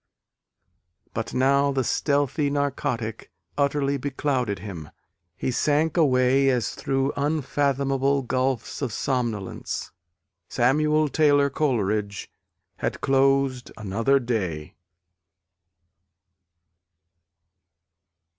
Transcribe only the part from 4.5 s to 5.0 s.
him: